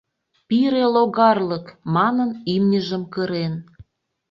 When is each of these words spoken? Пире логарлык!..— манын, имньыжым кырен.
Пире 0.47 0.83
логарлык!..— 0.93 1.65
манын, 1.95 2.29
имньыжым 2.53 3.03
кырен. 3.13 3.53